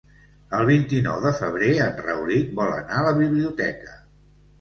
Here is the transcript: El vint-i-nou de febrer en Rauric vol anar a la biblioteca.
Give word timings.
El 0.59 0.63
vint-i-nou 0.67 1.19
de 1.25 1.33
febrer 1.39 1.69
en 1.87 1.99
Rauric 2.05 2.49
vol 2.61 2.73
anar 2.79 2.97
a 3.03 3.05
la 3.09 3.13
biblioteca. 3.21 3.95